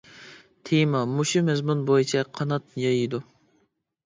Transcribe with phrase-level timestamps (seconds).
[0.69, 3.23] تېما مۇشۇ مەزمۇن بويىچە قانات يايىدۇ.